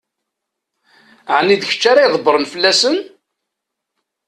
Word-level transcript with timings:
Ɛni 1.37 1.55
d 1.61 1.63
kečč 1.69 1.83
ara 1.91 2.07
ydebbṛen 2.07 2.45
fell-asen? 2.53 2.97